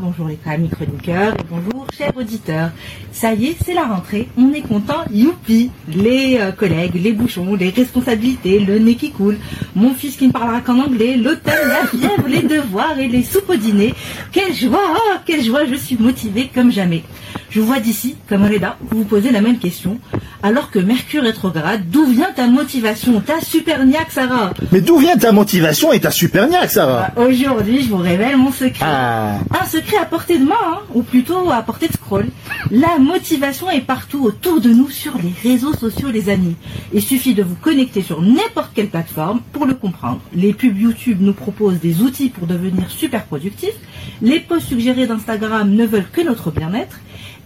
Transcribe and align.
Bonjour 0.00 0.28
les 0.28 0.38
amis 0.44 0.68
chroniqueurs 0.68 1.32
et 1.34 1.44
bonjour 1.48 1.86
chers 1.96 2.14
auditeurs. 2.16 2.70
Ça 3.12 3.32
y 3.32 3.46
est, 3.46 3.56
c'est 3.64 3.72
la 3.72 3.84
rentrée, 3.84 4.28
on 4.36 4.52
est 4.52 4.60
content, 4.60 5.04
youpi 5.10 5.70
Les 5.88 6.36
euh, 6.38 6.52
collègues, 6.52 7.00
les 7.02 7.12
bouchons, 7.12 7.54
les 7.54 7.70
responsabilités, 7.70 8.58
le 8.58 8.78
nez 8.78 8.96
qui 8.96 9.10
coule, 9.10 9.38
mon 9.74 9.94
fils 9.94 10.16
qui 10.16 10.26
ne 10.26 10.32
parlera 10.32 10.60
qu'en 10.60 10.80
anglais, 10.80 11.16
l'automne, 11.16 11.68
la 11.68 11.86
fièvre, 11.86 12.28
les 12.28 12.42
devoirs 12.42 12.98
et 12.98 13.08
les 13.08 13.22
soupes 13.22 13.48
au 13.48 13.56
dîner. 13.56 13.94
Quelle 14.32 14.52
joie, 14.54 14.82
oh, 14.96 15.16
quelle 15.24 15.42
joie, 15.42 15.64
je 15.64 15.76
suis 15.76 15.96
motivée 15.96 16.50
comme 16.54 16.70
jamais. 16.70 17.02
Je 17.48 17.60
vois 17.60 17.80
d'ici, 17.80 18.16
comme 18.28 18.44
Reda, 18.44 18.76
vous 18.90 18.98
vous 18.98 19.04
posez 19.04 19.30
la 19.30 19.40
même 19.40 19.58
question. 19.58 19.98
Alors 20.42 20.70
que 20.70 20.78
Mercure 20.78 21.22
rétrograde, 21.22 21.88
d'où 21.90 22.04
vient 22.04 22.30
ta 22.34 22.46
motivation, 22.46 23.20
ta 23.20 23.40
superniaque, 23.40 24.10
Sarah? 24.10 24.52
Mais 24.72 24.80
d'où 24.80 24.98
vient 24.98 25.16
ta 25.16 25.32
motivation 25.32 25.92
et 25.92 26.00
ta 26.00 26.10
superniaque, 26.10 26.70
Sarah? 26.70 27.12
Bah, 27.16 27.22
Aujourd'hui, 27.22 27.82
je 27.82 27.88
vous 27.88 27.96
révèle 27.96 28.36
mon 28.36 28.52
secret. 28.52 28.84
Ah. 28.84 29.38
Un 29.58 29.66
secret 29.66 29.85
à 29.94 30.04
portée 30.04 30.38
de 30.38 30.44
main, 30.44 30.54
hein, 30.64 30.80
ou 30.94 31.02
plutôt 31.02 31.50
à 31.50 31.62
portée 31.62 31.86
de 31.86 31.92
scroll. 31.92 32.26
La 32.70 32.98
motivation 32.98 33.70
est 33.70 33.82
partout 33.82 34.24
autour 34.24 34.60
de 34.60 34.70
nous 34.70 34.90
sur 34.90 35.16
les 35.18 35.32
réseaux 35.42 35.74
sociaux, 35.74 36.10
les 36.10 36.28
amis. 36.28 36.56
Il 36.92 37.02
suffit 37.02 37.34
de 37.34 37.44
vous 37.44 37.54
connecter 37.54 38.02
sur 38.02 38.20
n'importe 38.20 38.72
quelle 38.74 38.88
plateforme 38.88 39.40
pour 39.52 39.66
le 39.66 39.74
comprendre. 39.74 40.20
Les 40.34 40.52
pubs 40.52 40.76
YouTube 40.76 41.18
nous 41.20 41.34
proposent 41.34 41.78
des 41.78 42.02
outils 42.02 42.30
pour 42.30 42.46
devenir 42.46 42.90
super 42.90 43.26
productifs. 43.26 43.78
Les 44.22 44.40
posts 44.40 44.68
suggérés 44.68 45.06
d'Instagram 45.06 45.70
ne 45.70 45.86
veulent 45.86 46.10
que 46.10 46.22
notre 46.22 46.50
bien-être. 46.50 46.98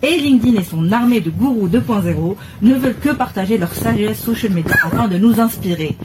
Et 0.02 0.16
LinkedIn 0.16 0.58
et 0.58 0.64
son 0.64 0.92
armée 0.92 1.20
de 1.20 1.28
gourous 1.28 1.68
2.0 1.68 2.36
ne 2.62 2.74
veulent 2.74 2.98
que 2.98 3.10
partager 3.10 3.58
leur 3.58 3.74
sagesse 3.74 4.22
social 4.22 4.52
media 4.52 4.74
afin 4.82 5.08
de 5.08 5.18
nous 5.18 5.40
inspirer. 5.40 5.96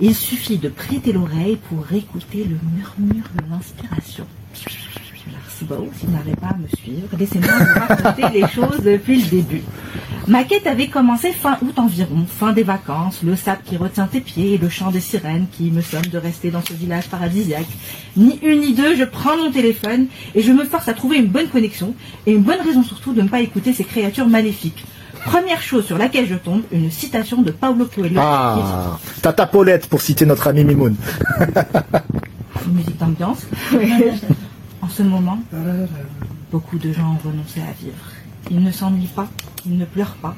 Il 0.00 0.14
suffit 0.14 0.58
de 0.58 0.68
prêter 0.68 1.12
l'oreille 1.12 1.58
pour 1.68 1.86
écouter 1.92 2.44
le 2.44 2.56
murmure 2.76 3.28
de 3.36 3.50
l'inspiration. 3.50 4.26
Si 5.58 5.64
vous 5.64 6.12
n'arrivez 6.12 6.34
pas 6.34 6.48
à 6.48 6.56
me 6.56 6.66
suivre, 6.76 7.06
laissez-moi 7.16 7.48
vous 7.48 7.80
raconter 7.80 8.40
les 8.40 8.48
choses 8.48 8.80
depuis 8.82 9.22
le 9.22 9.28
début. 9.28 9.62
Ma 10.26 10.42
quête 10.42 10.66
avait 10.66 10.88
commencé 10.88 11.30
fin 11.32 11.58
août 11.62 11.78
environ, 11.78 12.26
fin 12.26 12.52
des 12.52 12.64
vacances, 12.64 13.20
le 13.22 13.36
sable 13.36 13.60
qui 13.64 13.76
retient 13.76 14.06
tes 14.06 14.20
pieds 14.20 14.54
et 14.54 14.58
le 14.58 14.68
chant 14.68 14.90
des 14.90 15.00
sirènes 15.00 15.46
qui 15.52 15.70
me 15.70 15.80
somme 15.80 16.06
de 16.06 16.18
rester 16.18 16.50
dans 16.50 16.62
ce 16.62 16.72
village 16.72 17.08
paradisiaque. 17.08 17.68
Ni 18.16 18.40
une 18.42 18.62
ni 18.62 18.74
deux, 18.74 18.96
je 18.96 19.04
prends 19.04 19.36
mon 19.36 19.52
téléphone 19.52 20.06
et 20.34 20.40
je 20.40 20.50
me 20.50 20.64
force 20.64 20.88
à 20.88 20.94
trouver 20.94 21.18
une 21.18 21.28
bonne 21.28 21.48
connexion 21.48 21.94
et 22.26 22.32
une 22.32 22.42
bonne 22.42 22.60
raison 22.60 22.82
surtout 22.82 23.12
de 23.12 23.22
ne 23.22 23.28
pas 23.28 23.40
écouter 23.40 23.72
ces 23.72 23.84
créatures 23.84 24.26
maléfiques. 24.28 24.84
Première 25.24 25.62
chose 25.62 25.86
sur 25.86 25.98
laquelle 25.98 26.26
je 26.26 26.34
tombe, 26.34 26.62
une 26.72 26.90
citation 26.90 27.42
de 27.42 27.52
Paulo 27.52 27.86
Coelho. 27.94 28.18
Ah, 28.18 28.98
Tata 29.22 29.46
Paulette, 29.46 29.86
pour 29.86 30.00
citer 30.00 30.26
notre 30.26 30.48
ami 30.48 30.64
Mimoun. 30.64 30.96
Musique 32.66 32.98
d'ambiance. 32.98 33.46
en 34.84 34.88
ce 34.88 35.02
moment, 35.02 35.38
beaucoup 36.52 36.78
de 36.78 36.92
gens 36.92 37.14
ont 37.14 37.28
renoncé 37.28 37.60
à 37.60 37.72
vivre. 37.82 38.04
Ils 38.50 38.62
ne 38.62 38.70
s'ennuient 38.70 39.06
pas, 39.06 39.28
ils 39.64 39.78
ne 39.78 39.86
pleurent 39.86 40.16
pas. 40.20 40.36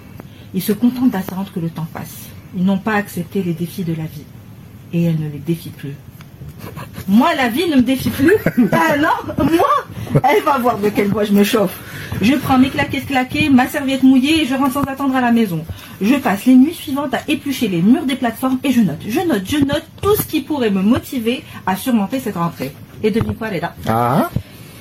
Ils 0.55 0.62
se 0.62 0.72
contentent 0.72 1.11
d'attendre 1.11 1.50
que 1.52 1.58
le 1.58 1.69
temps 1.69 1.89
passe. 1.92 2.28
Ils 2.56 2.64
n'ont 2.64 2.78
pas 2.78 2.94
accepté 2.94 3.42
les 3.42 3.55
défis 3.55 3.83
de 3.83 3.92
la 3.92 4.05
vie. 4.05 4.24
Et 4.92 5.02
elle 5.02 5.19
ne 5.19 5.28
les 5.28 5.41
défie 5.41 5.70
plus. 5.70 5.94
Moi, 7.08 7.34
la 7.34 7.48
vie 7.48 7.69
ne 7.69 7.77
me 7.77 7.83
défie 7.83 8.11
plus? 8.11 8.36
Ah 8.72 8.97
non, 8.97 9.34
moi 9.44 10.22
Elle 10.22 10.42
va 10.44 10.58
voir 10.58 10.78
de 10.78 10.91
quelle 10.91 11.08
voix 11.08 11.24
je 11.24 11.33
me 11.33 11.42
chauffe. 11.42 11.77
Je 12.22 12.34
prends 12.34 12.58
mes 12.58 12.70
claquettes 12.70 13.06
claquées, 13.06 13.50
ma 13.50 13.67
serviette 13.67 14.05
mouillée 14.05 14.42
et 14.42 14.47
je 14.47 14.55
rentre 14.55 14.74
sans 14.74 14.83
attendre 14.84 15.17
à 15.17 15.20
la 15.20 15.33
maison. 15.33 15.64
Je 16.00 16.14
passe 16.14 16.47
les 16.47 16.55
nuits 16.55 16.72
suivantes 16.72 17.14
à 17.14 17.20
éplucher 17.27 17.67
les 17.67 17.83
murs 17.83 18.06
des 18.06 18.14
plateformes 18.14 18.58
et 18.62 18.70
je 18.70 18.80
note, 18.80 19.02
je 19.06 19.20
note, 19.20 19.42
je 19.44 19.58
note 19.58 19.84
tout 20.00 20.14
ce 20.14 20.22
qui 20.22 20.41
pourrait 20.41 20.70
me 20.70 20.83
motiver 20.83 21.42
à 21.67 21.74
surmonter 21.74 22.20
cette 22.20 22.36
rentrée. 22.36 22.72
Et 23.02 23.11
devine 23.11 23.34
quoi, 23.34 23.48
Reda 23.48 23.75
Ah 23.89 24.30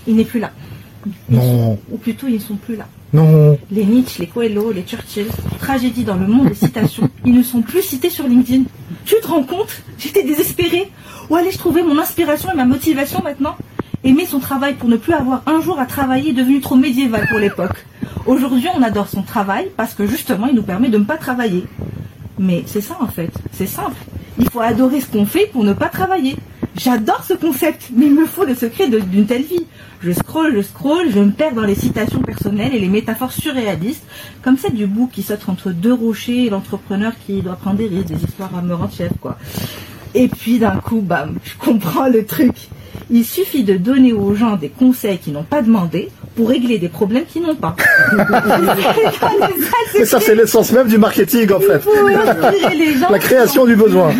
Il 0.08 0.16
n'est 0.16 0.25
plus 0.25 0.39
là. 0.39 0.52
Ils 1.30 1.35
Non. 1.35 1.41
sont- 1.41 1.80
ou 1.91 1.97
plutôt, 1.97 2.27
ils 2.27 2.35
ne 2.35 2.39
sont 2.39 2.55
plus 2.55 2.75
là. 2.75 2.85
Non. 3.13 3.58
Les 3.71 3.85
Nietzsche, 3.85 4.19
les 4.21 4.27
Coelho, 4.27 4.71
les 4.71 4.81
Churchill, 4.83 5.27
tragédie 5.59 6.03
dans 6.03 6.16
le 6.16 6.27
monde 6.27 6.49
des 6.49 6.55
citations, 6.55 7.09
ils 7.25 7.33
ne 7.33 7.43
sont 7.43 7.61
plus 7.61 7.81
cités 7.81 8.09
sur 8.09 8.27
LinkedIn. 8.27 8.63
Tu 9.05 9.15
te 9.21 9.27
rends 9.27 9.43
compte? 9.43 9.81
J'étais 9.98 10.23
désespérée. 10.23 10.89
Où 11.30 11.36
allais-je 11.36 11.58
trouver 11.58 11.81
mon 11.83 11.98
inspiration 11.99 12.49
et 12.52 12.55
ma 12.55 12.65
motivation 12.65 13.21
maintenant? 13.23 13.55
Aimer 14.03 14.26
son 14.26 14.39
travail 14.39 14.76
pour 14.76 14.89
ne 14.89 14.97
plus 14.97 15.14
avoir 15.14 15.42
un 15.47 15.61
jour 15.61 15.80
à 15.80 15.86
travailler 15.86 16.30
est 16.32 16.33
devenu 16.33 16.61
trop 16.61 16.76
médiéval 16.76 17.27
pour 17.30 17.39
l'époque. 17.39 17.86
Aujourd'hui, 18.27 18.67
on 18.76 18.82
adore 18.83 19.08
son 19.08 19.21
travail 19.23 19.70
parce 19.77 19.93
que 19.93 20.05
justement, 20.05 20.47
il 20.47 20.55
nous 20.55 20.64
permet 20.64 20.89
de 20.89 20.97
ne 20.97 21.03
pas 21.03 21.17
travailler. 21.17 21.65
Mais 22.37 22.64
c'est 22.67 22.82
ça 22.82 22.97
en 22.99 23.08
fait, 23.08 23.32
c'est 23.52 23.65
simple. 23.65 23.95
Il 24.37 24.49
faut 24.49 24.59
adorer 24.59 24.99
ce 25.02 25.08
qu'on 25.08 25.26
fait 25.26 25.47
pour 25.52 25.64
ne 25.64 25.73
pas 25.73 25.87
travailler. 25.89 26.36
J'adore 26.77 27.23
ce 27.23 27.33
concept, 27.33 27.89
mais 27.95 28.08
il 28.08 28.13
me 28.13 28.25
faut 28.25 28.43
le 28.43 28.53
secret 28.53 28.89
d'une 28.89 29.25
telle 29.25 29.43
vie. 29.43 29.65
Je 30.02 30.11
scroll, 30.11 30.55
je 30.55 30.61
scroll, 30.61 31.09
je 31.09 31.19
me 31.19 31.31
perds 31.31 31.53
dans 31.53 31.63
les 31.63 31.73
citations 31.73 32.19
personnelles 32.21 32.75
et 32.75 32.80
les 32.80 32.89
métaphores 32.89 33.31
surréalistes, 33.31 34.03
comme 34.41 34.58
celle 34.58 34.73
du 34.73 34.85
bouc 34.85 35.11
qui 35.11 35.23
saute 35.23 35.47
entre 35.47 35.71
deux 35.71 35.93
rochers 35.93 36.45
et 36.45 36.49
l'entrepreneur 36.49 37.14
qui 37.25 37.41
doit 37.41 37.55
prendre 37.55 37.77
des 37.77 37.87
risques, 37.87 38.08
des 38.08 38.23
histoires 38.23 38.53
à 38.53 38.61
me 38.61 38.75
rendre 38.75 38.93
chef, 38.93 39.14
quoi. 39.21 39.37
Et 40.14 40.27
puis 40.27 40.59
d'un 40.59 40.77
coup, 40.77 40.99
bam, 40.99 41.37
je 41.43 41.53
comprends 41.58 42.09
le 42.09 42.25
truc. 42.25 42.67
Il 43.09 43.23
suffit 43.23 43.64
de 43.64 43.77
donner 43.77 44.11
aux 44.11 44.35
gens 44.35 44.58
des 44.58 44.69
conseils 44.69 45.17
qu'ils 45.17 45.33
n'ont 45.33 45.43
pas 45.43 45.61
demandé 45.61 46.09
pour 46.35 46.49
régler 46.49 46.77
des 46.79 46.89
problèmes 46.89 47.25
qu'ils 47.25 47.41
n'ont 47.43 47.55
pas. 47.55 47.75
Et 49.97 50.05
ça, 50.05 50.19
c'est 50.19 50.35
l'essence 50.35 50.71
même 50.71 50.87
du 50.87 50.97
marketing, 50.97 51.51
en 51.53 51.59
fait. 51.59 51.81
Les 52.75 52.93
gens. 52.97 53.09
La 53.09 53.19
création 53.19 53.65
du 53.65 53.75
besoin. 53.75 54.11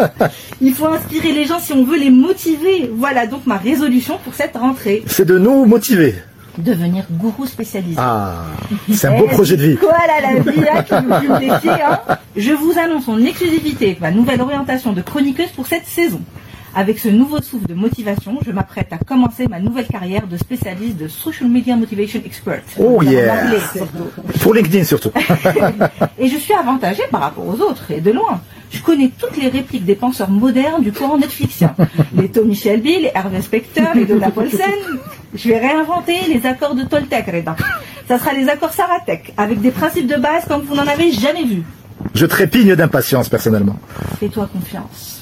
Il 0.60 0.74
faut 0.74 0.86
inspirer 0.86 1.32
les 1.32 1.44
gens 1.46 1.58
si 1.58 1.72
on 1.72 1.84
veut 1.84 1.98
les 1.98 2.10
motiver. 2.10 2.90
Voilà 2.94 3.26
donc 3.26 3.46
ma 3.46 3.56
résolution 3.58 4.18
pour 4.24 4.34
cette 4.34 4.56
rentrée. 4.56 5.02
C'est 5.06 5.26
de 5.26 5.38
nous 5.38 5.64
motiver. 5.66 6.14
Devenir 6.58 7.04
gourou 7.12 7.46
spécialisé. 7.46 7.94
Ah, 7.98 8.42
c'est 8.92 9.06
un 9.06 9.18
beau 9.18 9.26
Eh, 9.30 9.34
projet 9.34 9.56
de 9.56 9.66
vie. 9.68 9.76
Quoi 9.76 9.92
là, 9.92 10.32
la 10.34 10.40
vie 10.50 10.60
là, 10.60 10.82
qui 10.82 10.94
vous 10.94 11.14
fume 11.20 11.38
des 11.38 11.58
pieds, 11.60 11.70
hein 11.82 12.00
Je 12.36 12.52
vous 12.52 12.74
annonce 12.78 13.08
en 13.08 13.18
exclusivité 13.22 13.96
ma 14.00 14.10
nouvelle 14.10 14.40
orientation 14.40 14.92
de 14.92 15.00
chroniqueuse 15.00 15.50
pour 15.54 15.66
cette 15.66 15.86
saison. 15.86 16.20
Avec 16.74 17.00
ce 17.00 17.08
nouveau 17.08 17.40
souffle 17.42 17.66
de 17.66 17.74
motivation, 17.74 18.38
je 18.46 18.52
m'apprête 18.52 18.92
à 18.92 18.98
commencer 18.98 19.48
ma 19.48 19.58
nouvelle 19.58 19.86
carrière 19.88 20.26
de 20.28 20.36
spécialiste 20.36 20.96
de 20.98 21.08
Social 21.08 21.48
Media 21.50 21.74
Motivation 21.74 22.20
Expert. 22.24 22.62
Oh 22.78 23.02
yeah. 23.02 23.44
anglais. 23.44 23.58
Pour 24.40 24.54
LinkedIn, 24.54 24.84
surtout. 24.84 25.10
Et 26.18 26.28
je 26.28 26.36
suis 26.36 26.54
avantagée 26.54 27.02
par 27.10 27.22
rapport 27.22 27.46
aux 27.46 27.60
autres, 27.60 27.90
et 27.90 28.00
de 28.00 28.12
loin. 28.12 28.40
Je 28.70 28.80
connais 28.82 29.10
toutes 29.18 29.36
les 29.36 29.48
répliques 29.48 29.84
des 29.84 29.96
penseurs 29.96 30.30
modernes 30.30 30.82
du 30.82 30.92
courant 30.92 31.18
Netflixien. 31.18 31.74
Les 32.16 32.28
Tommy 32.28 32.54
Shelby, 32.54 33.00
les 33.00 33.10
Hervé 33.14 33.42
Specter, 33.42 33.82
les 33.94 34.04
Donna 34.04 34.30
Paulsen. 34.30 34.60
Je 35.34 35.48
vais 35.48 35.58
réinventer 35.58 36.14
les 36.32 36.46
accords 36.46 36.76
de 36.76 36.84
Toltec, 36.84 37.26
Reda. 37.26 37.56
Ça 38.06 38.18
sera 38.18 38.32
les 38.32 38.48
accords 38.48 38.72
Saratec, 38.72 39.32
avec 39.36 39.60
des 39.60 39.70
principes 39.70 40.06
de 40.06 40.16
base 40.16 40.44
comme 40.46 40.62
vous 40.62 40.74
n'en 40.74 40.86
avez 40.86 41.10
jamais 41.10 41.44
vu. 41.44 41.62
Je 42.14 42.26
trépigne 42.26 42.74
d'impatience, 42.74 43.28
personnellement. 43.28 43.76
Fais-toi 44.18 44.48
confiance. 44.52 45.20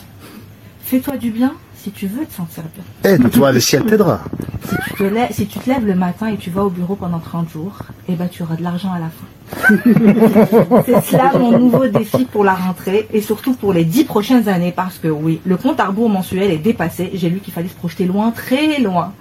Fais-toi 0.89 1.19
du 1.19 1.31
bien 1.31 1.53
si 1.77 1.91
tu 1.91 2.07
veux 2.07 2.25
te 2.25 2.33
sentir 2.33 2.63
bien. 2.75 3.13
Aide-toi, 3.13 3.53
le 3.53 3.61
ciel 3.61 3.85
t'aidera. 3.85 4.23
Si 4.67 4.75
tu, 4.87 4.95
te 4.95 5.03
lèves, 5.03 5.33
si 5.33 5.47
tu 5.47 5.59
te 5.59 5.69
lèves 5.69 5.85
le 5.85 5.95
matin 5.95 6.29
et 6.29 6.39
tu 6.39 6.49
vas 6.49 6.65
au 6.65 6.71
bureau 6.71 6.95
pendant 6.95 7.19
30 7.19 7.51
jours, 7.51 7.83
eh 8.09 8.15
ben 8.15 8.27
tu 8.27 8.43
auras 8.43 8.57
de 8.57 8.63
l'argent 8.63 8.91
à 8.91 8.99
la 8.99 9.11
fin. 9.11 9.77
C'est 10.87 11.05
cela 11.05 11.33
mon 11.39 11.59
nouveau 11.59 11.89
défi 11.89 12.25
pour 12.25 12.43
la 12.43 12.55
rentrée 12.55 13.07
et 13.13 13.21
surtout 13.21 13.53
pour 13.53 13.75
les 13.75 13.85
10 13.85 14.05
prochaines 14.05 14.49
années 14.49 14.73
parce 14.75 14.97
que 14.97 15.09
oui, 15.09 15.43
le 15.45 15.59
compte 15.59 15.79
à 15.79 15.85
rebours 15.89 16.09
mensuel 16.09 16.51
est 16.51 16.57
dépassé. 16.57 17.11
J'ai 17.13 17.29
lu 17.29 17.41
qu'il 17.41 17.53
fallait 17.53 17.69
se 17.69 17.77
projeter 17.77 18.07
loin, 18.07 18.31
très 18.31 18.81
loin. 18.81 19.13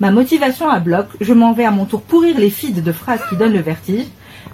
Ma 0.00 0.10
motivation 0.10 0.68
à 0.68 0.80
bloc, 0.80 1.06
je 1.20 1.32
m'en 1.32 1.52
vais 1.52 1.64
à 1.64 1.70
mon 1.70 1.84
tour 1.84 2.02
pourrir 2.02 2.38
les 2.38 2.50
feeds 2.50 2.82
de 2.82 2.92
phrases 2.92 3.20
qui 3.30 3.36
donnent 3.36 3.52
le 3.52 3.60
vertige. 3.60 4.06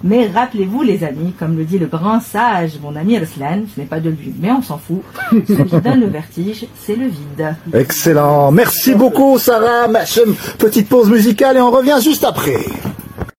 Mais 0.03 0.27
rappelez-vous 0.27 0.81
les 0.81 1.03
amis, 1.03 1.33
comme 1.37 1.57
le 1.57 1.63
dit 1.63 1.77
le 1.77 1.85
grand 1.85 2.19
sage, 2.21 2.71
mon 2.81 2.95
ami 2.95 3.17
Arslan, 3.17 3.63
ce 3.73 3.79
n'est 3.79 3.85
pas 3.85 3.99
de 3.99 4.09
lui, 4.09 4.33
mais 4.39 4.51
on 4.51 4.61
s'en 4.61 4.79
fout. 4.79 5.01
Ce 5.31 5.53
qui 5.53 5.81
donne 5.81 5.99
le 5.99 6.07
vertige, 6.07 6.65
c'est 6.79 6.95
le 6.95 7.05
vide. 7.05 7.55
Excellent. 7.73 8.51
Merci 8.51 8.95
beaucoup, 8.95 9.37
Sarah. 9.37 9.87
Petite 10.57 10.89
pause 10.89 11.09
musicale 11.09 11.57
et 11.57 11.61
on 11.61 11.69
revient 11.69 11.99
juste 12.01 12.23
après. 12.23 12.65